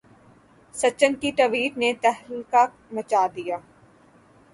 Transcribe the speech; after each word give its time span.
سچن 0.73 1.11
کی 1.21 1.29
ٹوئٹ 1.37 1.71
نے 1.81 1.89
تہلکہ 2.03 2.63
مچا 2.93 3.23
دیا 3.35 3.57